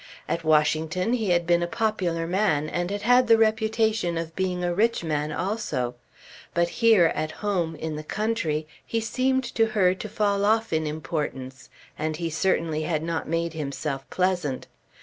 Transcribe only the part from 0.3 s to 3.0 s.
Washington he had been a popular man and